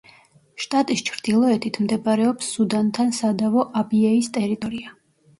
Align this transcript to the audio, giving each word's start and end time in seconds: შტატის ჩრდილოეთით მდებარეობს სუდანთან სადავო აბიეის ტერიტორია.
შტატის 0.63 1.01
ჩრდილოეთით 1.09 1.77
მდებარეობს 1.85 2.47
სუდანთან 2.53 3.11
სადავო 3.17 3.67
აბიეის 3.83 4.31
ტერიტორია. 4.39 4.95